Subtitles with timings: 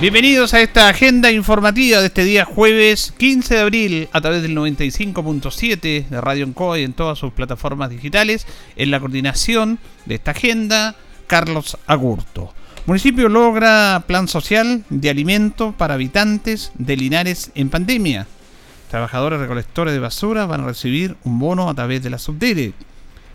[0.00, 4.56] Bienvenidos a esta agenda informativa de este día jueves 15 de abril a través del
[4.56, 8.46] 95.7 de Radio Encoy en todas sus plataformas digitales.
[8.76, 10.94] En la coordinación de esta agenda,
[11.26, 12.54] Carlos Agurto.
[12.86, 18.28] Municipio logra plan social de alimento para habitantes de Linares en pandemia.
[18.92, 22.72] Trabajadores recolectores de basura van a recibir un bono a través de la subdere.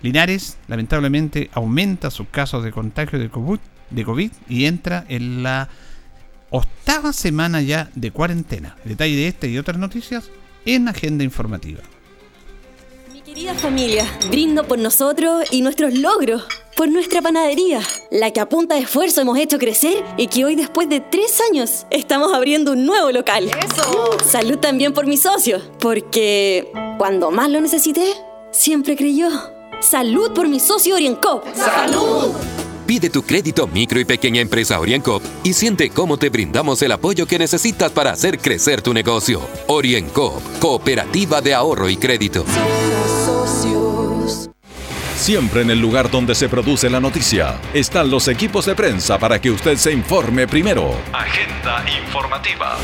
[0.01, 5.67] Linares lamentablemente aumenta sus casos de contagio de COVID, y entra en la
[6.53, 8.77] octava semana ya de cuarentena.
[8.85, 10.29] Detalle de esta y otras noticias
[10.65, 11.81] en Agenda Informativa.
[13.11, 16.43] Mi querida familia, brindo por nosotros y nuestros logros,
[16.77, 20.55] por nuestra panadería, la que a punta de esfuerzo hemos hecho crecer y que hoy
[20.55, 23.49] después de tres años estamos abriendo un nuevo local.
[23.49, 24.17] ¡Eso!
[24.23, 28.13] Salud también por mi socio, porque cuando más lo necesité,
[28.51, 29.29] siempre creyó.
[29.81, 31.43] Salud por mi socio Orienco.
[31.55, 32.31] ¡Salud!
[32.85, 37.25] Pide tu crédito micro y pequeña empresa OrienCop y siente cómo te brindamos el apoyo
[37.25, 39.41] que necesitas para hacer crecer tu negocio.
[39.67, 42.45] OrienCop, Cooperativa de Ahorro y Crédito.
[45.15, 49.39] Siempre en el lugar donde se produce la noticia están los equipos de prensa para
[49.39, 50.91] que usted se informe primero.
[51.13, 52.77] Agenda informativa.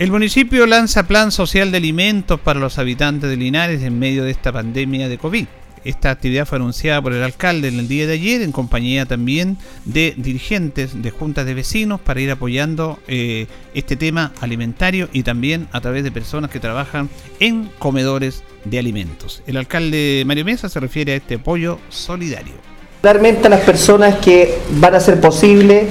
[0.00, 4.32] El municipio lanza plan social de alimentos para los habitantes de Linares en medio de
[4.32, 5.46] esta pandemia de COVID.
[5.84, 9.58] Esta actividad fue anunciada por el alcalde en el día de ayer en compañía también
[9.84, 15.68] de dirigentes de juntas de vecinos para ir apoyando eh, este tema alimentario y también
[15.72, 19.42] a través de personas que trabajan en comedores de alimentos.
[19.46, 22.54] El alcalde Mario Mesa se refiere a este apoyo solidario.
[23.02, 25.88] Particularmente a las personas que van a hacer posible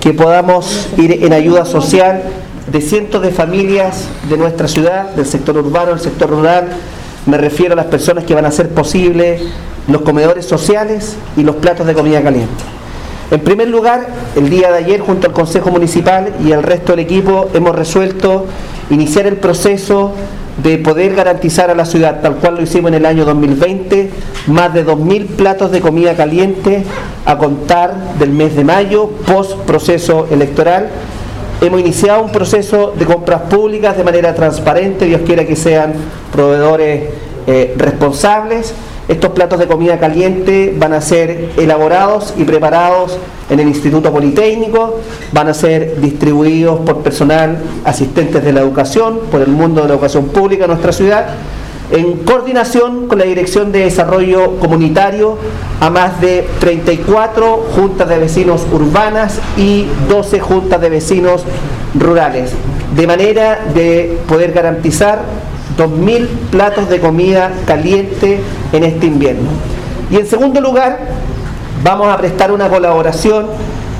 [0.00, 2.22] que podamos ir en ayuda social
[2.70, 6.68] de cientos de familias de nuestra ciudad, del sector urbano, del sector rural,
[7.26, 9.40] me refiero a las personas que van a hacer posible
[9.88, 12.62] los comedores sociales y los platos de comida caliente.
[13.30, 17.00] En primer lugar, el día de ayer junto al Consejo Municipal y el resto del
[17.00, 18.46] equipo hemos resuelto
[18.90, 20.12] iniciar el proceso
[20.62, 24.10] de poder garantizar a la ciudad, tal cual lo hicimos en el año 2020,
[24.48, 26.84] más de 2.000 platos de comida caliente
[27.24, 30.90] a contar del mes de mayo, post proceso electoral,
[31.62, 35.92] Hemos iniciado un proceso de compras públicas de manera transparente, Dios quiera que sean
[36.32, 37.04] proveedores
[37.46, 38.74] eh, responsables.
[39.06, 43.16] Estos platos de comida caliente van a ser elaborados y preparados
[43.48, 44.98] en el Instituto Politécnico,
[45.30, 49.94] van a ser distribuidos por personal, asistentes de la educación, por el mundo de la
[49.94, 51.26] educación pública en nuestra ciudad
[51.92, 55.36] en coordinación con la Dirección de Desarrollo Comunitario
[55.78, 61.44] a más de 34 juntas de vecinos urbanas y 12 juntas de vecinos
[61.94, 62.52] rurales,
[62.96, 65.22] de manera de poder garantizar
[65.76, 68.40] 2.000 platos de comida caliente
[68.72, 69.50] en este invierno.
[70.10, 70.98] Y en segundo lugar,
[71.84, 73.46] vamos a prestar una colaboración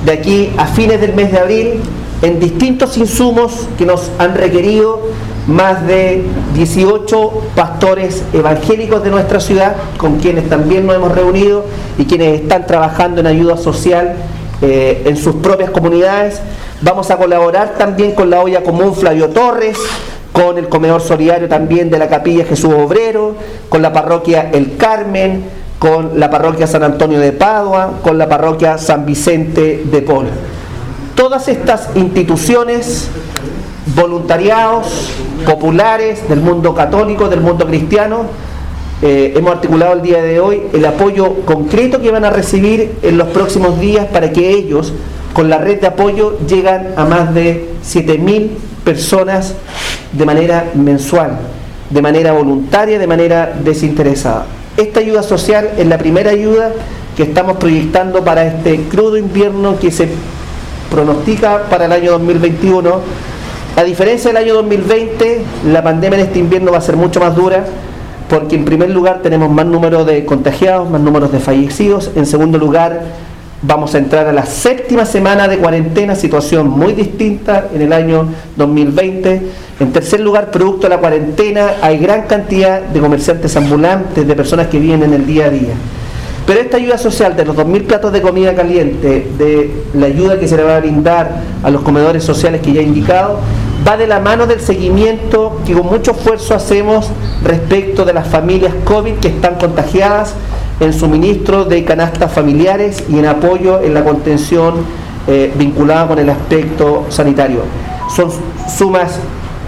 [0.03, 1.79] de aquí a fines del mes de abril
[2.23, 5.01] en distintos insumos que nos han requerido
[5.47, 6.23] más de
[6.53, 11.65] 18 pastores evangélicos de nuestra ciudad, con quienes también nos hemos reunido
[11.97, 14.15] y quienes están trabajando en ayuda social
[14.61, 16.41] eh, en sus propias comunidades.
[16.81, 19.77] Vamos a colaborar también con la olla común Flavio Torres,
[20.31, 23.35] con el comedor solidario también de la capilla Jesús Obrero,
[23.69, 25.43] con la parroquia El Carmen,
[25.77, 30.27] con la parroquia San Antonio de Padua, con la parroquia San Vicente de Pol.
[31.15, 33.09] Todas estas instituciones
[33.95, 35.09] voluntariados
[35.45, 38.25] populares del mundo católico, del mundo cristiano.
[39.01, 43.17] Eh, hemos articulado el día de hoy el apoyo concreto que van a recibir en
[43.17, 44.93] los próximos días para que ellos,
[45.33, 48.49] con la red de apoyo, llegan a más de 7.000
[48.85, 49.55] personas
[50.13, 51.37] de manera mensual,
[51.89, 54.45] de manera voluntaria, de manera desinteresada.
[54.77, 56.71] Esta ayuda social es la primera ayuda
[57.17, 60.07] que estamos proyectando para este crudo invierno que se
[60.89, 63.01] pronostica para el año 2021
[63.75, 65.41] a diferencia del año 2020,
[65.71, 67.65] la pandemia en este invierno va a ser mucho más dura
[68.29, 72.11] porque en primer lugar tenemos más número de contagiados, más números de fallecidos.
[72.15, 73.01] En segundo lugar,
[73.61, 78.27] vamos a entrar a la séptima semana de cuarentena, situación muy distinta en el año
[78.55, 79.41] 2020.
[79.79, 84.67] En tercer lugar, producto de la cuarentena, hay gran cantidad de comerciantes ambulantes, de personas
[84.67, 85.73] que vienen en el día a día.
[86.45, 90.47] Pero esta ayuda social de los 2.000 platos de comida caliente, de la ayuda que
[90.47, 93.39] se le va a brindar a los comedores sociales que ya he indicado,
[93.87, 97.09] va de la mano del seguimiento que con mucho esfuerzo hacemos
[97.43, 100.33] respecto de las familias COVID que están contagiadas
[100.79, 104.85] en suministro de canastas familiares y en apoyo en la contención
[105.27, 107.61] eh, vinculada con el aspecto sanitario.
[108.13, 108.29] Son
[108.77, 109.19] sumas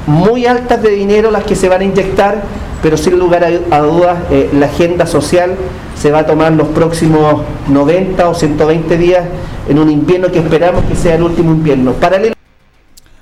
[0.08, 2.44] muy altas de dinero las que se van a inyectar,
[2.86, 5.56] pero sin lugar a, dudas eh, la agenda social
[5.98, 9.28] se va a tomar los próximos 90 o 120 días
[9.68, 11.94] en un invierno que esperamos que sea el último invierno.
[11.94, 12.36] Paralelo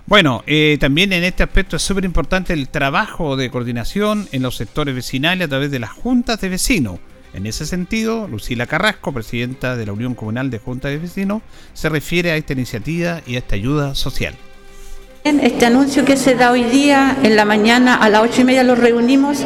[0.06, 4.58] bueno, eh, también en este aspecto es súper importante el trabajo de coordinación en los
[4.58, 7.00] sectores vecinales a través de las juntas de vecinos.
[7.34, 11.42] En ese sentido, Lucila Carrasco, presidenta de la Unión Comunal de Juntas de Vecinos,
[11.74, 14.36] se refiere a esta iniciativa y a esta ayuda social.
[15.24, 18.62] Este anuncio que se da hoy día, en la mañana a las ocho y media
[18.62, 19.38] lo reunimos,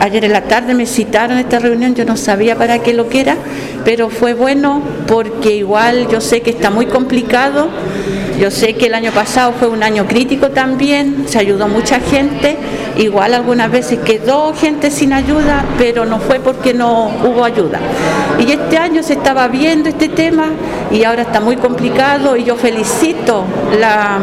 [0.00, 3.20] ayer en la tarde me citaron esta reunión, yo no sabía para qué lo que
[3.20, 3.36] era,
[3.84, 7.68] pero fue bueno porque igual yo sé que está muy complicado,
[8.38, 12.56] yo sé que el año pasado fue un año crítico también, se ayudó mucha gente,
[12.96, 17.78] igual algunas veces quedó gente sin ayuda, pero no fue porque no hubo ayuda.
[18.38, 20.50] Y este año se estaba viendo este tema
[20.90, 23.44] y ahora está muy complicado y yo felicito
[23.78, 24.18] la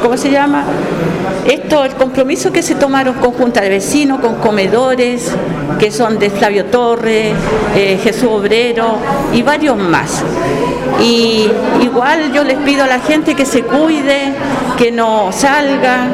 [0.00, 0.64] ¿cómo se llama?
[1.46, 5.32] Esto, el compromiso que se tomaron con Junta de Vecinos, con comedores,
[5.78, 7.34] que son de Flavio Torres,
[7.76, 8.96] eh, Jesús Obrero
[9.32, 10.22] y varios más.
[11.00, 11.48] Y
[11.82, 14.32] igual yo les pido a la gente que se cuide,
[14.76, 16.08] que no salga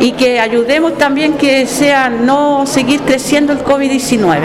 [0.00, 4.38] y que ayudemos también que sea no seguir creciendo el COVID-19.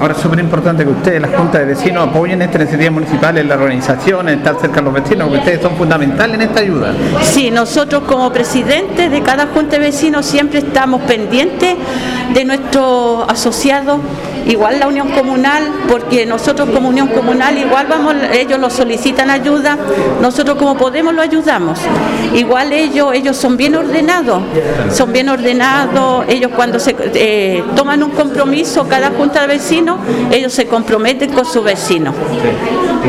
[0.00, 3.48] Ahora es súper importante que ustedes, las juntas de vecinos, apoyen esta iniciativa municipal en
[3.48, 6.92] la organización, en estar cerca de los vecinos, porque ustedes son fundamentales en esta ayuda.
[7.22, 11.76] Sí, nosotros como presidentes de cada junta de vecinos siempre estamos pendientes
[12.32, 14.00] de nuestros asociados
[14.46, 19.78] igual la unión comunal, porque nosotros como unión comunal igual vamos, ellos lo solicitan ayuda,
[20.20, 21.78] nosotros como podemos lo ayudamos.
[22.34, 24.42] Igual ellos, ellos son bien ordenados,
[24.92, 29.98] son bien ordenados, ellos cuando se eh, toman un compromiso, cada junta de vecinos,
[30.30, 32.14] ellos se comprometen con su vecino.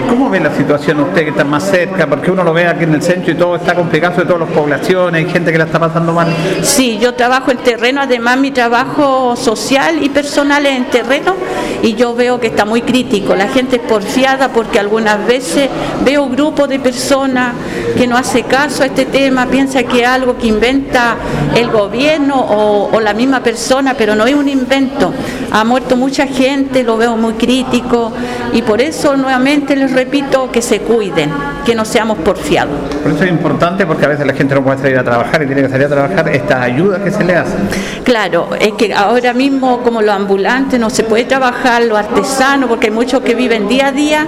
[0.10, 2.08] ¿Cómo ve la situación usted que está más cerca?
[2.08, 4.50] Porque uno lo ve aquí en el centro y todo está complicado de todas las
[4.50, 6.28] poblaciones, hay gente que la está pasando mal.
[6.62, 11.36] Sí, yo trabajo en terreno, además mi trabajo social y personal es en terreno
[11.82, 13.36] y yo veo que está muy crítico.
[13.36, 15.70] La gente es porfiada porque algunas veces
[16.04, 17.54] veo grupos de personas
[17.98, 21.16] que no hace caso a este tema, piensa que es algo que inventa
[21.56, 25.14] el gobierno o, o la misma persona, pero no es un invento.
[25.52, 28.12] Ha muerto mucha gente, lo veo muy crítico
[28.52, 31.32] y por eso nuevamente les repito que se cuiden,
[31.64, 32.74] que no seamos porfiados.
[33.04, 35.46] Por eso es importante porque a veces la gente no puede salir a trabajar y
[35.46, 37.70] tiene que salir a trabajar estas ayudas que se le hacen.
[38.04, 42.88] Claro, es que ahora mismo como los ambulantes no se puede trabajar, los artesanos, porque
[42.88, 44.26] hay muchos que viven día a día,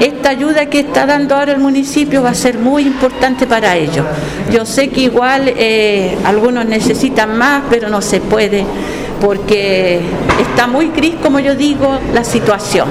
[0.00, 4.06] esta ayuda que está dando ahora el municipio va a ser muy importante para ellos.
[4.50, 8.64] Yo sé que igual eh, algunos necesitan más, pero no se puede
[9.20, 10.00] porque
[10.40, 12.88] está muy gris, como yo digo, la situación.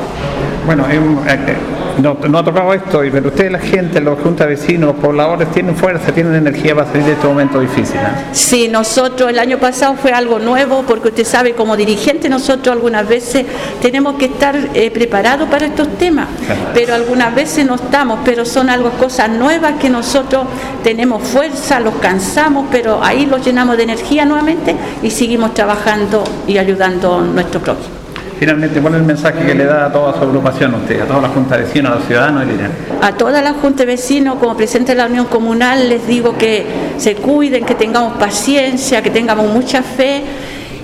[0.65, 1.55] Bueno, eh, eh,
[2.01, 5.75] no, no, ha tocado esto, pero ustedes, la gente, los juntas vecinos, los pobladores, tienen
[5.75, 7.97] fuerza, tienen energía para salir de este momento difícil.
[7.97, 8.29] ¿eh?
[8.31, 13.07] Sí, nosotros el año pasado fue algo nuevo, porque usted sabe, como dirigente, nosotros algunas
[13.07, 13.45] veces
[13.81, 14.55] tenemos que estar
[14.93, 16.27] preparados para estos temas,
[16.73, 20.45] pero algunas veces no estamos, pero son algo cosas nuevas que nosotros
[20.83, 26.57] tenemos fuerza, los cansamos, pero ahí los llenamos de energía nuevamente y seguimos trabajando y
[26.57, 28.02] ayudando a nuestro prójimo.
[28.39, 31.21] Finalmente, ¿cuál es el mensaje que le da a toda su agrupación usted, a toda
[31.21, 32.53] la Junta de Vecinos, a los ciudadanos de
[33.01, 36.65] A toda la Junta de Vecinos, como presidente de la Unión Comunal, les digo que
[36.97, 40.23] se cuiden, que tengamos paciencia, que tengamos mucha fe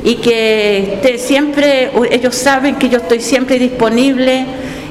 [0.04, 4.46] y que siempre, ellos saben que yo estoy siempre disponible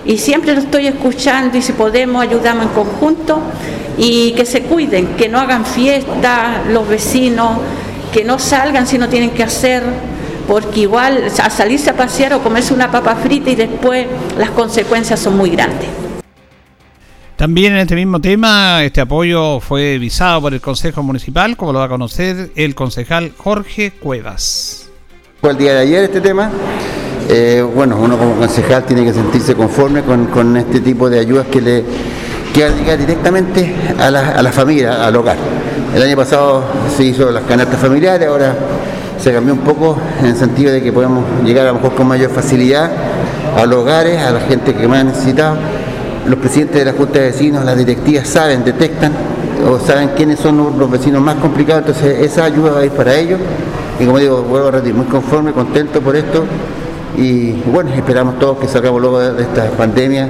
[0.04, 3.40] y siempre lo estoy escuchando y si podemos ayudamos en conjunto
[3.96, 7.58] y que se cuiden, que no hagan fiesta los vecinos,
[8.12, 9.82] que no salgan si no tienen que hacer
[10.48, 14.06] porque igual a salirse a pasear o comerse una papa frita y después
[14.38, 15.90] las consecuencias son muy grandes.
[17.36, 21.78] También en este mismo tema, este apoyo fue visado por el Consejo Municipal, como lo
[21.78, 24.88] va a conocer el concejal Jorge Cuevas.
[25.40, 26.50] Fue el día de ayer este tema.
[27.28, 31.60] Eh, bueno, uno como concejal tiene que sentirse conforme con, este tipo de ayudas que
[31.60, 31.84] le
[32.54, 35.36] que llegar directamente a la, a la familia, al hogar.
[35.94, 36.64] El año pasado
[36.96, 38.56] se hizo las canastas familiares, ahora
[39.18, 42.08] se cambió un poco en el sentido de que podemos llegar a lo mejor con
[42.08, 42.90] mayor facilidad
[43.56, 45.56] a los hogares, a la gente que más ha necesitado.
[46.26, 49.12] Los presidentes de la Junta de Vecinos, las directivas saben, detectan
[49.68, 53.14] o saben quiénes son los vecinos más complicados, entonces esa ayuda va a ir para
[53.14, 53.40] ellos.
[53.98, 56.44] Y como digo, vuelvo a repetir, muy conforme, contento por esto
[57.16, 60.28] y bueno, esperamos todos que salgamos luego de esta pandemia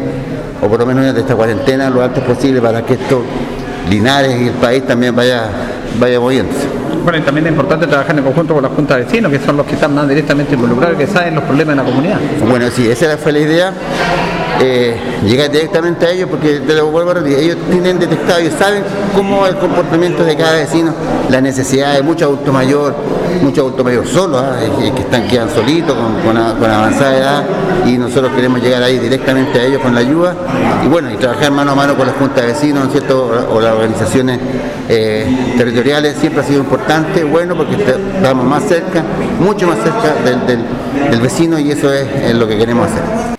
[0.62, 3.23] o por lo menos de esta cuarentena lo antes posible para que esto
[3.90, 5.49] Linares y el país también vaya,
[5.99, 6.77] vaya moviéndose.
[7.08, 9.74] También es importante trabajar en conjunto con las juntas de vecinos, que son los que
[9.74, 12.18] están más directamente involucrados, que saben los problemas de la comunidad.
[12.46, 13.72] Bueno, sí, esa fue la idea.
[14.60, 18.82] Eh, llegar directamente a ellos porque ellos tienen detectado y saben
[19.14, 20.92] cómo el comportamiento de cada vecino,
[21.30, 22.94] la necesidad de mucho adulto mayor,
[23.42, 24.58] muchos adultos mayores solos, ¿ah?
[24.94, 26.20] que están quedan solitos con,
[26.58, 27.44] con, avanzada edad
[27.86, 30.34] y nosotros queremos llegar ahí directamente a ellos con la ayuda
[30.84, 33.46] y bueno, y trabajar mano a mano con las juntas de vecinos, ¿no es cierto?
[33.52, 34.40] O, las organizaciones
[34.88, 39.04] eh, territoriales siempre ha sido importante, bueno, porque estamos más cerca,
[39.38, 40.14] mucho más cerca
[40.46, 43.38] del, vecino y eso es lo que queremos hacer.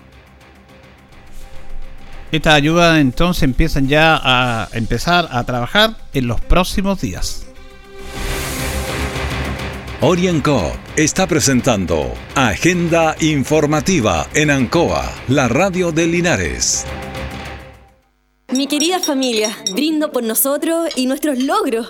[2.32, 7.46] Esta ayuda entonces empiezan ya a empezar a trabajar en los próximos días.
[10.02, 16.86] Orienco está presentando Agenda Informativa en Ancoa, la radio de Linares.
[18.54, 21.90] Mi querida familia, brindo por nosotros y nuestros logros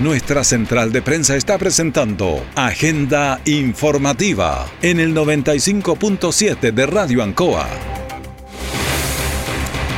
[0.00, 7.68] Nuestra central de prensa está presentando Agenda Informativa en el 95.7 de Radio Ancoa.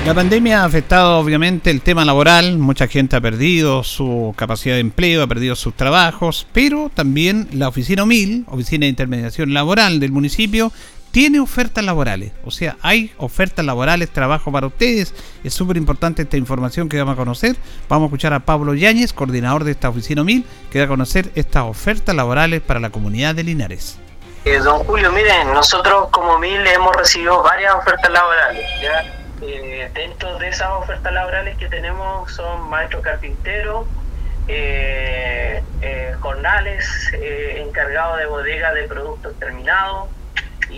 [0.04, 4.80] La pandemia ha afectado obviamente el tema laboral, mucha gente ha perdido su capacidad de
[4.80, 10.12] empleo, ha perdido sus trabajos, pero también la Oficina 1000, Oficina de Intermediación Laboral del
[10.12, 10.72] municipio,
[11.16, 12.32] tiene ofertas laborales.
[12.44, 15.14] O sea, hay ofertas laborales, trabajo para ustedes.
[15.42, 17.56] Es súper importante esta información que vamos a conocer.
[17.88, 21.30] Vamos a escuchar a Pablo Yáñez, coordinador de esta oficina 1000, que va a conocer
[21.34, 23.98] estas ofertas laborales para la comunidad de Linares.
[24.44, 28.66] Eh, don Julio, miren, nosotros como 1000 hemos recibido varias ofertas laborales.
[29.40, 33.86] Eh, dentro de esas ofertas laborales que tenemos son maestros carpinteros,
[34.48, 35.62] eh,
[36.20, 40.10] jornales, encargados de bodega de productos terminados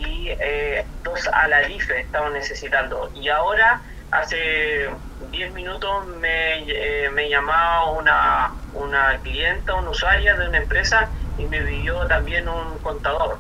[0.05, 3.11] y eh, dos alarife estamos necesitando.
[3.15, 4.89] Y ahora, hace
[5.31, 11.45] 10 minutos, me, eh, me llamaba una, una clienta, una usuaria de una empresa y
[11.45, 13.39] me pidió también un contador.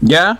[0.00, 0.38] ¿Ya?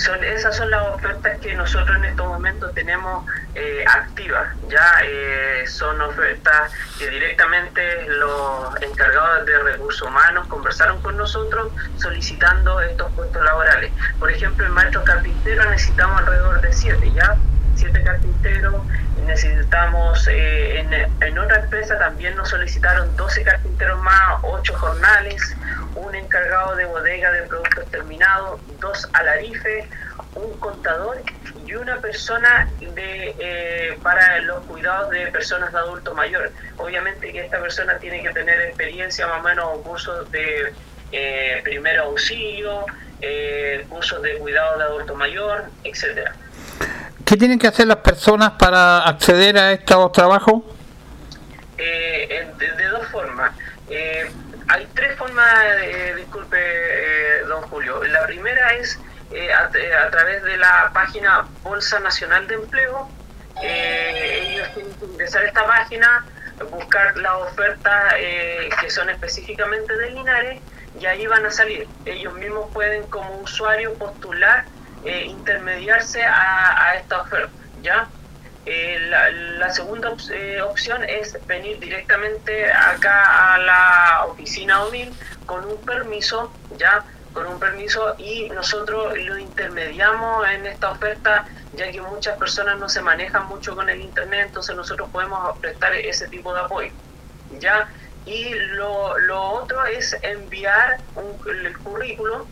[0.00, 5.66] Son esas son las ofertas que nosotros en estos momentos tenemos eh, activas ya eh,
[5.66, 13.44] son ofertas que directamente los encargados de recursos humanos conversaron con nosotros solicitando estos puestos
[13.44, 13.92] laborales.
[14.18, 17.36] Por ejemplo el maestro carpintero necesitamos alrededor de siete ya
[17.74, 18.82] siete carpinteros
[19.26, 25.56] necesitamos eh, en, en otra empresa también nos solicitaron 12 carpinteros más 8 jornales
[26.00, 29.88] un encargado de bodega de productos terminados, dos alarife,
[30.34, 31.22] un contador
[31.66, 36.50] y una persona de, eh, para los cuidados de personas de adulto mayor.
[36.76, 40.72] Obviamente que esta persona tiene que tener experiencia más o menos cursos de
[41.12, 42.86] eh, primer auxilio,
[43.20, 46.32] eh, cursos de cuidado de adulto mayor, etcétera.
[47.24, 50.62] ¿Qué tienen que hacer las personas para acceder a estos trabajos?
[52.60, 52.79] formas
[54.70, 55.48] hay tres formas,
[55.82, 58.04] eh, disculpe, eh, don Julio.
[58.04, 58.98] La primera es
[59.32, 59.68] eh, a,
[60.10, 63.08] través de la página Bolsa Nacional de Empleo.
[63.62, 66.24] ellos tienen que ingresar a esta página,
[66.70, 70.60] buscar las ofertas que son específicamente de Linares
[70.98, 71.88] y ahí van a salir.
[72.04, 74.64] Ellos mismos pueden como usuario postular,
[75.04, 77.50] intermediarse a, a esta oferta.
[77.82, 78.08] ¿ya?
[78.66, 78.98] Eh,
[79.58, 85.12] la, segunda eh, opción es venir directamente acá a la oficina OMIL
[85.46, 91.90] con un permiso, ya con un permiso y nosotros lo intermediamos en esta oferta ya
[91.90, 96.28] que muchas personas no se manejan mucho con el internet, entonces nosotros podemos prestar ese
[96.28, 96.92] tipo de apoyo.
[97.58, 97.88] ¿ya?
[98.26, 101.00] Y lo, lo otro es enviar
[101.46, 102.42] el currículum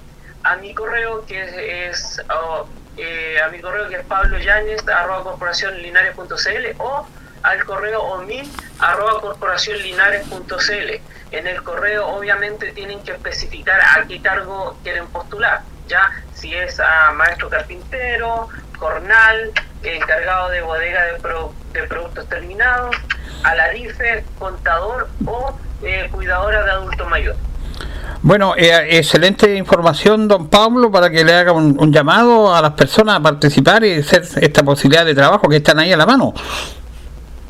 [0.45, 2.67] a mi correo que es oh,
[2.99, 7.07] eh, a mi correo que es Pablo Yáñez, arroba corporacionlinares.cl o
[7.43, 11.01] al correo omil arroba corporacionlinares.cl.
[11.31, 16.81] En el correo obviamente tienen que especificar a qué cargo quieren postular, ya si es
[16.81, 19.53] a maestro carpintero, jornal,
[19.83, 22.97] encargado de bodega de, productos terminados,
[23.45, 23.69] a la
[24.39, 27.37] contador o eh, cuidadora de adulto mayor.
[28.21, 33.17] Bueno, eh, excelente información, don Pablo, para que le haga un, llamado a las personas
[33.17, 36.35] a participar y hacer esta posibilidad de trabajo que están ahí a la mano.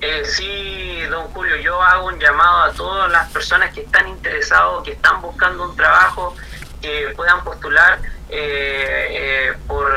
[0.01, 4.85] Eh, sí, don Julio, yo hago un llamado a todas las personas que están interesados,
[4.85, 6.37] que están buscando un trabajo,
[6.83, 7.99] que puedan postular
[8.29, 9.91] eh, por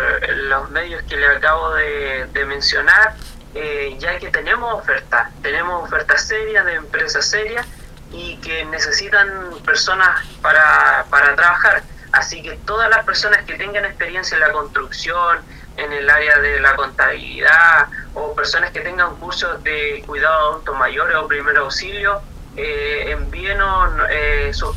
[0.47, 3.15] los medios que le acabo de, mencionar,
[3.99, 7.67] ya que tenemos ofertas, tenemos ofertas serias de empresas serias
[8.11, 9.27] y que necesitan
[9.65, 11.83] personas para, para trabajar.
[12.11, 15.39] Así que todas las personas que tengan experiencia en la construcción,
[15.77, 21.15] en el área de la contabilidad o personas que tengan cursos de cuidado adulto mayores
[21.15, 22.21] o primer auxilio,
[22.57, 24.75] eh, envíenos eh, sus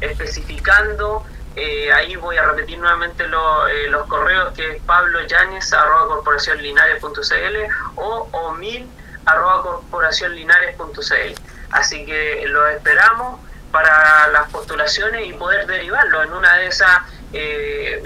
[0.00, 1.24] especificando.
[1.56, 7.56] Eh, ahí voy a repetir nuevamente eh, los correos que es Pablo arroba corporacionlinares.cl
[7.94, 8.90] o omil
[9.24, 11.34] arroba corporacionlinares.cl.
[11.74, 13.40] Así que los esperamos
[13.72, 16.22] para las postulaciones y poder derivarlo.
[16.22, 17.00] En una de esas
[17.32, 18.00] eh,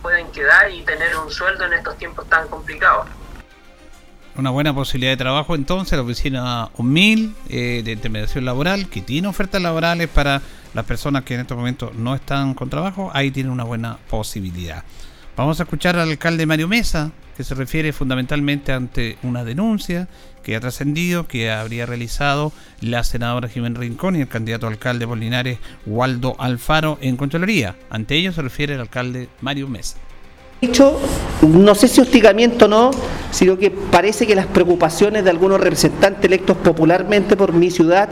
[0.00, 3.06] pueden quedar y tener un sueldo en estos tiempos tan complicados.
[4.36, 9.28] Una buena posibilidad de trabajo entonces, la oficina 1000 eh, de intermediación laboral, que tiene
[9.28, 10.40] ofertas laborales para
[10.72, 14.82] las personas que en estos momentos no están con trabajo, ahí tiene una buena posibilidad.
[15.36, 20.08] Vamos a escuchar al alcalde Mario Mesa, que se refiere fundamentalmente ante una denuncia
[20.42, 25.58] que ha trascendido que habría realizado la senadora Jiménez Rincón y el candidato alcalde Polinares
[25.86, 27.76] Waldo Alfaro en Contraloría.
[27.90, 29.96] Ante ello se refiere el alcalde Mario Mesa.
[30.60, 31.00] Dicho,
[31.40, 32.90] no sé si hostigamiento o no,
[33.30, 38.10] sino que parece que las preocupaciones de algunos representantes electos popularmente por mi ciudad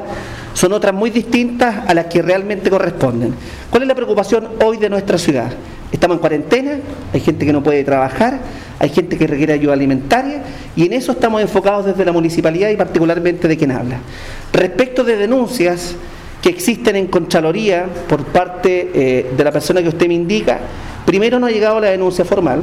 [0.58, 3.32] son otras muy distintas a las que realmente corresponden.
[3.70, 5.52] ¿Cuál es la preocupación hoy de nuestra ciudad?
[5.92, 6.72] Estamos en cuarentena,
[7.12, 8.40] hay gente que no puede trabajar,
[8.80, 10.42] hay gente que requiere ayuda alimentaria
[10.74, 14.00] y en eso estamos enfocados desde la municipalidad y particularmente de quien habla.
[14.52, 15.94] Respecto de denuncias
[16.42, 20.58] que existen en Contraloría por parte eh, de la persona que usted me indica,
[21.08, 22.60] primero no ha llegado la denuncia formal,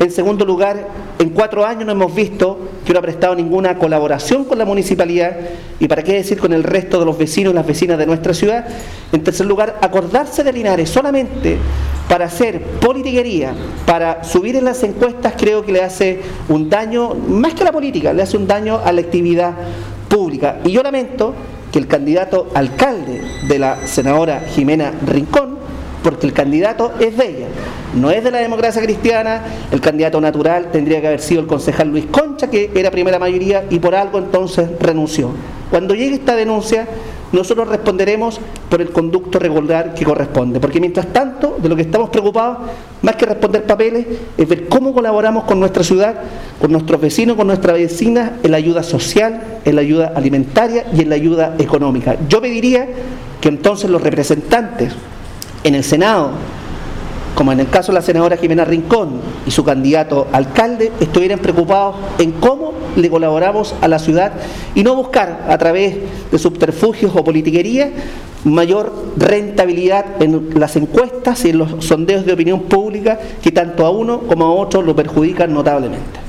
[0.00, 0.88] en segundo lugar,
[1.20, 5.36] en cuatro años no hemos visto que no ha prestado ninguna colaboración con la municipalidad
[5.78, 8.34] y para qué decir con el resto de los vecinos y las vecinas de nuestra
[8.34, 8.66] ciudad.
[9.12, 11.56] En tercer lugar, acordarse de Linares solamente
[12.08, 13.54] para hacer politiquería,
[13.86, 17.72] para subir en las encuestas, creo que le hace un daño, más que a la
[17.72, 19.52] política, le hace un daño a la actividad
[20.08, 20.58] pública.
[20.64, 21.32] Y yo lamento
[21.70, 25.53] que el candidato alcalde de la senadora Jimena Rincón,
[26.04, 27.46] porque el candidato es de ella,
[27.94, 31.88] no es de la democracia cristiana, el candidato natural tendría que haber sido el concejal
[31.88, 35.30] Luis Concha, que era primera mayoría y por algo entonces renunció.
[35.70, 36.86] Cuando llegue esta denuncia,
[37.32, 38.38] nosotros responderemos
[38.68, 42.58] por el conducto regular que corresponde, porque mientras tanto, de lo que estamos preocupados,
[43.00, 46.16] más que responder papeles, es ver cómo colaboramos con nuestra ciudad,
[46.60, 51.00] con nuestros vecinos, con nuestra vecina, en la ayuda social, en la ayuda alimentaria y
[51.00, 52.18] en la ayuda económica.
[52.28, 52.86] Yo pediría
[53.40, 54.92] que entonces los representantes
[55.64, 56.30] en el Senado,
[57.34, 61.96] como en el caso de la senadora Jimena Rincón y su candidato alcalde, estuvieran preocupados
[62.18, 64.32] en cómo le colaboramos a la ciudad
[64.74, 65.96] y no buscar a través
[66.30, 67.90] de subterfugios o politiquería
[68.44, 73.90] mayor rentabilidad en las encuestas y en los sondeos de opinión pública que tanto a
[73.90, 76.23] uno como a otro lo perjudican notablemente.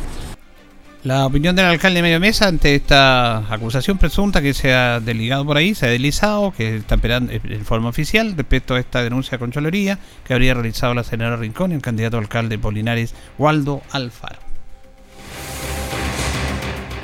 [1.06, 5.46] La opinión del alcalde de Medio Mesa ante esta acusación presunta que se ha delegado
[5.46, 9.38] por ahí, se ha deslizado, que está esperando en forma oficial respecto a esta denuncia
[9.38, 14.40] con Choloría que habría realizado la senadora Rincón y el candidato alcalde Polinares, Waldo Alfaro.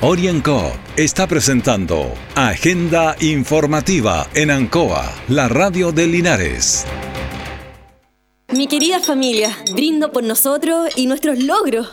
[0.00, 6.84] Orienco está presentando Agenda Informativa en Ancoa, la radio de Linares.
[8.52, 11.92] Mi querida familia, brindo por nosotros y nuestros logros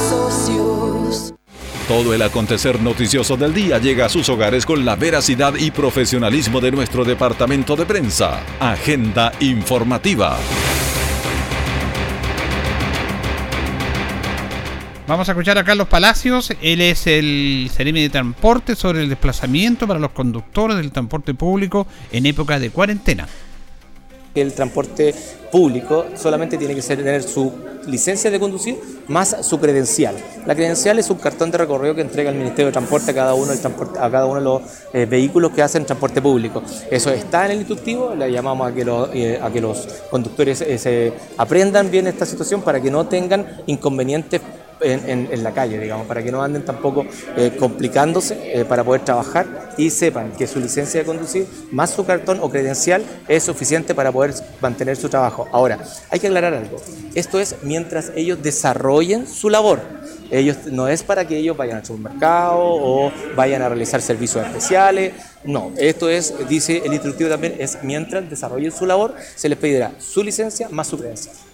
[1.91, 6.61] Todo el acontecer noticioso del día llega a sus hogares con la veracidad y profesionalismo
[6.61, 8.39] de nuestro departamento de prensa.
[8.61, 10.37] Agenda informativa.
[15.05, 19.85] Vamos a escuchar a Carlos Palacios, él es el seremi de transporte sobre el desplazamiento
[19.85, 23.27] para los conductores del transporte público en época de cuarentena
[24.35, 25.13] el transporte
[25.51, 27.51] público solamente tiene que tener su
[27.87, 30.15] licencia de conducir más su credencial.
[30.45, 33.33] La credencial es un cartón de recorrido que entrega el Ministerio de Transporte a cada
[33.33, 34.61] uno, de los
[34.93, 36.63] eh, vehículos que hacen transporte público.
[36.89, 41.91] Eso está en el instructivo, le llamamos a que, eh, los conductores eh, se aprendan
[41.91, 44.41] bien esta situación para que no tengan inconvenientes
[44.81, 47.05] en, la calle, digamos, para que no anden tampoco
[47.37, 52.05] eh, complicándose eh, para poder trabajar y sepan que su licencia de conducir más su
[52.05, 55.47] cartón o credencial es suficiente para poder mantener su trabajo.
[55.51, 56.77] Ahora, hay que aclarar algo.
[57.15, 59.79] Esto es mientras ellos desarrollen su labor.
[60.29, 65.13] Ellos, no es para que ellos vayan al supermercado o vayan a realizar servicios especiales.
[65.43, 69.91] No, esto es, dice el instructivo también, es mientras desarrollen su labor, se les pedirá
[69.99, 71.50] su licencia más su credencial.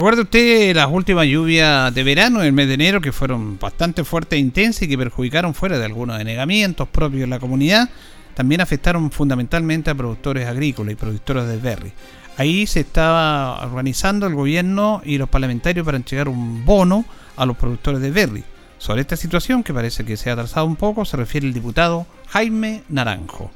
[0.00, 4.38] Recuerda usted las últimas lluvias de verano, el mes de enero, que fueron bastante fuertes
[4.38, 7.90] e intensas y que perjudicaron fuera de algunos denegamientos propios de la comunidad,
[8.32, 11.92] también afectaron fundamentalmente a productores agrícolas y productores de berry.
[12.38, 17.04] Ahí se estaba organizando el gobierno y los parlamentarios para entregar un bono
[17.36, 18.44] a los productores de berry.
[18.78, 22.06] Sobre esta situación, que parece que se ha atrasado un poco, se refiere el diputado
[22.28, 23.50] Jaime Naranjo.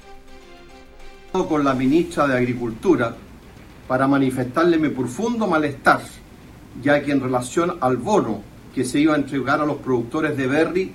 [1.33, 3.17] Con la ministra de Agricultura
[3.89, 6.03] para manifestarle mi profundo malestar
[6.83, 8.43] ya que en relación al bono
[8.75, 10.93] que se iba a entregar a los productores de berry,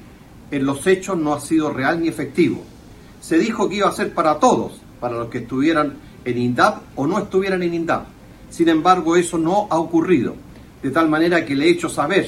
[0.52, 2.64] en los hechos no ha sido real ni efectivo.
[3.22, 5.94] Se dijo que iba a ser para todos, para los que estuvieran
[6.26, 8.06] en INDAP o no estuvieran en INDAP.
[8.50, 10.36] Sin embargo, eso no ha ocurrido,
[10.82, 12.28] de tal manera que le he hecho saber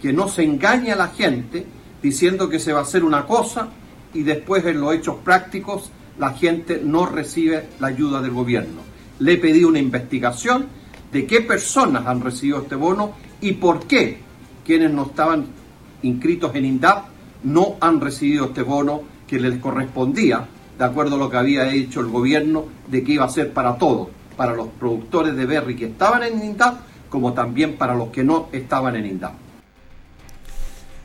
[0.00, 1.66] que no se engañe a la gente
[2.02, 3.68] diciendo que se va a hacer una cosa
[4.12, 8.82] y después en los hechos prácticos la gente no recibe la ayuda del gobierno.
[9.18, 10.66] Le he pedido una investigación
[11.12, 14.18] de qué personas han recibido este bono y por qué
[14.64, 15.46] quienes no estaban
[16.02, 17.04] inscritos en INDAP
[17.44, 20.46] no han recibido este bono que les correspondía,
[20.78, 23.76] de acuerdo a lo que había hecho el gobierno, de que iba a ser para
[23.76, 28.24] todos, para los productores de berry que estaban en INDAP, como también para los que
[28.24, 29.32] no estaban en INDAP.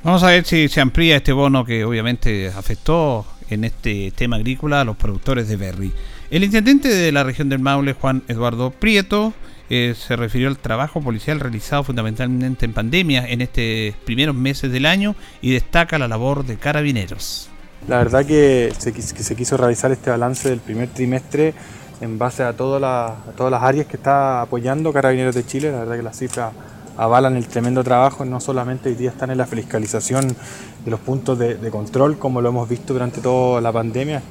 [0.04, 4.82] Vamos a ver si se amplía este bono que obviamente afectó en este tema agrícola
[4.82, 5.94] a los productores de berry.
[6.32, 9.34] El intendente de la región del Maule, Juan Eduardo Prieto,
[9.74, 14.86] eh, se refirió al trabajo policial realizado fundamentalmente en pandemia en estos primeros meses del
[14.86, 17.50] año y destaca la labor de carabineros.
[17.88, 18.92] La verdad que se,
[19.34, 21.54] quiso realizar este balance del primer trimestre
[22.02, 25.72] en base a, todas las áreas que está apoyando Carabineros de Chile.
[25.72, 26.52] La verdad que las cifras
[26.98, 30.36] avalan el tremendo trabajo, no solamente hoy día están en la fiscalización
[30.84, 34.22] de los puntos de, de control, como lo hemos visto durante toda la pandemia,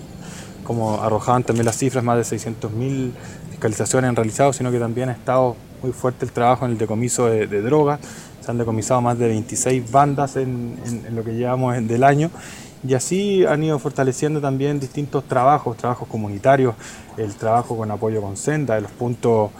[0.64, 3.12] como arrojaban también las cifras, más de 600.000
[3.62, 7.46] han realizado, sino que también ha estado muy fuerte el trabajo en el decomiso de,
[7.62, 8.00] drogas.
[8.40, 10.78] Se han decomisado más de 26 bandas en,
[11.12, 12.30] lo que llevamos del año
[12.86, 16.74] y así han ido fortaleciendo también distintos trabajos, trabajos comunitarios,
[17.18, 19.50] el trabajo con apoyo con senda, de los puntos,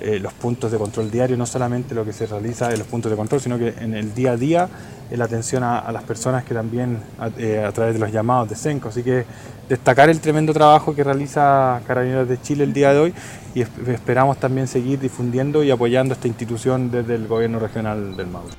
[0.00, 3.10] eh, los puntos de control diario, no solamente lo que se realiza en los puntos
[3.10, 4.68] de control, sino que en el día a día
[5.10, 6.98] la atención a, las personas que también
[7.38, 8.90] eh, a, través de los llamados de CENCO.
[8.90, 9.24] Así que
[9.68, 13.14] destacar el tremendo trabajo que realiza Carabineros de Chile el día de hoy
[13.54, 18.54] y esperamos también seguir difundiendo y apoyando esta institución desde el gobierno regional del Maule.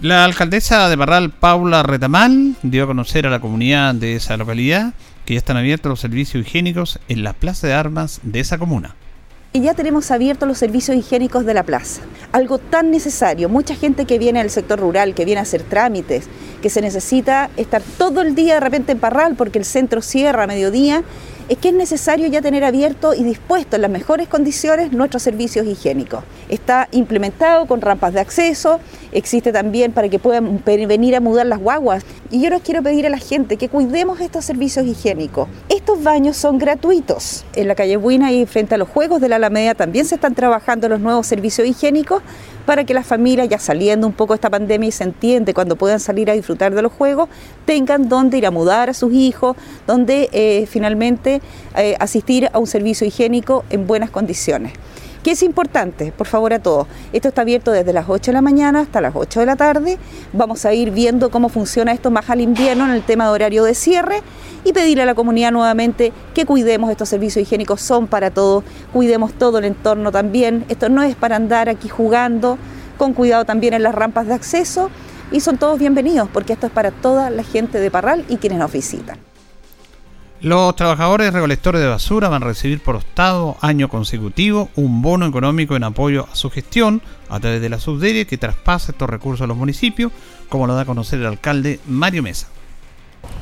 [0.00, 4.94] La alcaldesa de Barral, Paula Retamal, dio a conocer a la comunidad de esa localidad
[5.24, 8.96] que ya están abiertos los servicios higiénicos en la plaza de armas de esa comuna.
[9.54, 12.00] Y ya tenemos abiertos los servicios higiénicos de la plaza.
[12.32, 13.50] Algo tan necesario.
[13.50, 16.24] Mucha gente que viene del sector rural, que viene a hacer trámites,
[16.62, 20.44] que se necesita estar todo el día de repente en Parral porque el centro cierra
[20.44, 21.02] a mediodía
[21.52, 25.66] es que es necesario ya tener abierto y dispuesto en las mejores condiciones nuestros servicios
[25.66, 26.24] higiénicos.
[26.48, 28.80] Está implementado con rampas de acceso,
[29.12, 32.04] existe también para que puedan venir a mudar las guaguas.
[32.30, 35.46] Y yo les quiero pedir a la gente que cuidemos estos servicios higiénicos.
[35.68, 37.44] Estos baños son gratuitos.
[37.54, 40.34] En la calle Buina y frente a los Juegos de la Alameda también se están
[40.34, 42.22] trabajando los nuevos servicios higiénicos
[42.64, 46.00] para que las familias, ya saliendo un poco esta pandemia y se entiende cuando puedan
[46.00, 47.28] salir a disfrutar de los juegos,
[47.66, 51.41] tengan donde ir a mudar a sus hijos, donde eh, finalmente
[51.76, 54.72] eh, asistir a un servicio higiénico en buenas condiciones.
[55.22, 56.10] ¿Qué es importante?
[56.10, 56.88] Por favor a todos.
[57.12, 59.98] Esto está abierto desde las 8 de la mañana hasta las 8 de la tarde.
[60.32, 63.62] Vamos a ir viendo cómo funciona esto más al invierno en el tema de horario
[63.62, 64.20] de cierre
[64.64, 69.32] y pedirle a la comunidad nuevamente que cuidemos estos servicios higiénicos, son para todos, cuidemos
[69.32, 70.64] todo el entorno también.
[70.68, 72.58] Esto no es para andar aquí jugando,
[72.98, 74.90] con cuidado también en las rampas de acceso
[75.30, 78.58] y son todos bienvenidos porque esto es para toda la gente de Parral y quienes
[78.58, 79.18] nos visitan.
[80.42, 85.76] Los trabajadores recolectores de basura van a recibir por octavo año consecutivo un bono económico
[85.76, 89.46] en apoyo a su gestión a través de la subdere que traspasa estos recursos a
[89.46, 90.10] los municipios,
[90.48, 92.48] como lo da a conocer el alcalde Mario Mesa.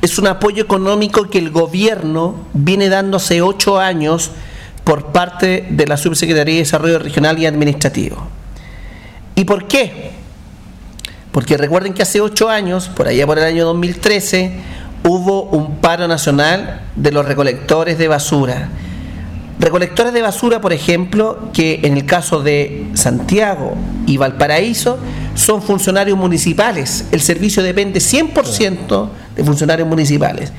[0.02, 4.30] Es un apoyo económico que el gobierno viene dando hace ocho años
[4.84, 8.28] por parte de la Subsecretaría de Desarrollo Regional y Administrativo.
[9.36, 10.10] ¿Y por qué?
[11.32, 16.08] Porque recuerden que hace ocho años, por allá por el año 2013, hubo un paro
[16.08, 18.68] nacional de los recolectores de basura.
[19.58, 23.74] Recolectores de basura, por ejemplo, que en el caso de Santiago
[24.06, 24.98] y Valparaíso
[25.34, 27.04] son funcionarios municipales.
[27.12, 30.52] El servicio depende 100% de funcionarios municipales.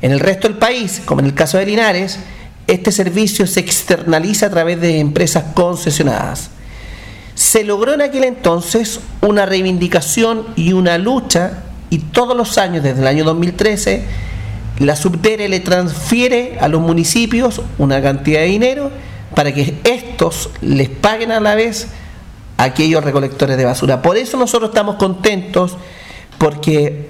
[0.00, 2.18] En el resto del país, como en el caso de Linares,
[2.66, 6.50] este servicio se externaliza a través de empresas concesionadas.
[7.34, 13.00] Se logró en aquel entonces una reivindicación y una lucha y todos los años, desde
[13.00, 14.04] el año 2013,
[14.78, 18.90] la Subdere le transfiere a los municipios una cantidad de dinero
[19.34, 21.88] para que estos les paguen a la vez
[22.56, 24.02] a aquellos recolectores de basura.
[24.02, 25.76] Por eso nosotros estamos contentos
[26.38, 27.08] porque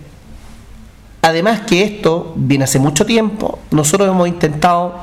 [1.23, 4.95] además que esto viene hace mucho tiempo, nosotros hemos intentado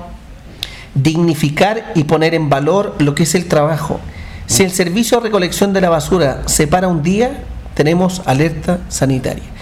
[0.95, 3.99] dignificar y poner en valor lo que es el trabajo.
[4.47, 9.54] Si el servicio de recolección de la basura se para un día, tenemos alerta sanitaria.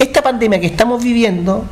[0.00, 1.66] Esta pandemia que estamos viviendo,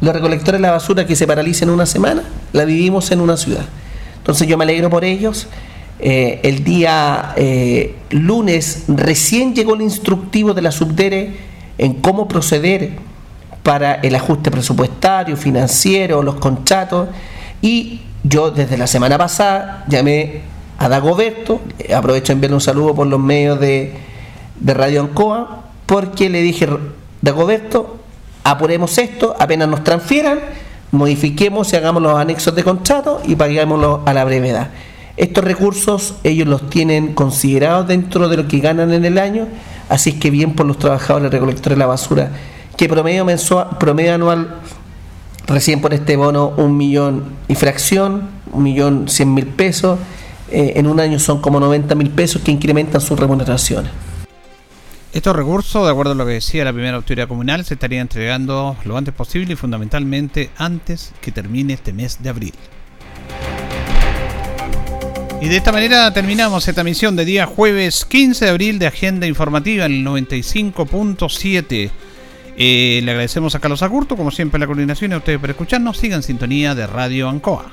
[0.00, 3.64] los recolectores de la basura que se paralicen una semana, la vivimos en una ciudad.
[4.16, 5.46] Entonces yo me alegro por ellos.
[6.00, 11.36] Eh, el día eh, lunes recién llegó el instructivo de la Subdere
[11.78, 12.96] en cómo proceder
[13.62, 17.10] para el ajuste presupuestario, financiero, los contratos
[17.62, 20.40] y yo desde la semana pasada llamé
[20.78, 21.60] a Dagoberto,
[21.94, 23.94] aprovecho en enviarle un saludo por los medios de,
[24.58, 26.66] de Radio Ancoa, porque le dije,
[27.20, 27.98] Dagoberto,
[28.44, 30.40] apuremos esto, apenas nos transfieran,
[30.92, 34.68] modifiquemos y hagamos los anexos de contrato y paguémoslo a la brevedad.
[35.16, 39.48] Estos recursos ellos los tienen considerados dentro de lo que ganan en el año,
[39.88, 42.30] así es que bien por los trabajadores recolectores de la basura,
[42.76, 44.60] que promedio mensual, promedio anual
[45.48, 49.98] recién por este bono un millón y fracción, un millón cien mil pesos,
[50.50, 53.90] eh, en un año son como 90 mil pesos que incrementan sus remuneraciones.
[55.18, 58.76] Estos recursos, de acuerdo a lo que decía la primera autoridad comunal, se estarían entregando
[58.84, 62.54] lo antes posible y fundamentalmente antes que termine este mes de abril.
[65.42, 69.26] Y de esta manera terminamos esta misión de día jueves 15 de abril de Agenda
[69.26, 71.90] Informativa en el 95.7.
[72.56, 75.98] Eh, le agradecemos a Carlos Acurto, como siempre, la coordinación y a ustedes por escucharnos.
[75.98, 77.72] Sigan sintonía de Radio Ancoa.